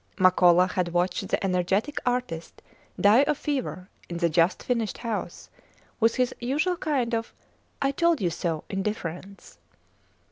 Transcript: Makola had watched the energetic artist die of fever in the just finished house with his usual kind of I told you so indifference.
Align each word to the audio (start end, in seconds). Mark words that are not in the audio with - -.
Makola 0.17 0.67
had 0.71 0.93
watched 0.93 1.27
the 1.27 1.43
energetic 1.43 1.99
artist 2.07 2.63
die 2.99 3.21
of 3.25 3.37
fever 3.37 3.87
in 4.09 4.17
the 4.17 4.29
just 4.29 4.63
finished 4.63 4.97
house 4.97 5.51
with 5.99 6.15
his 6.15 6.33
usual 6.39 6.75
kind 6.77 7.13
of 7.13 7.35
I 7.83 7.91
told 7.91 8.19
you 8.19 8.31
so 8.31 8.63
indifference. 8.67 9.59